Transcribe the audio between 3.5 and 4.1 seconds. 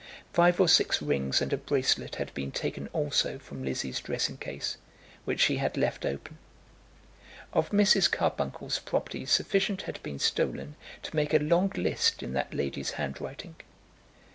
Lizzie's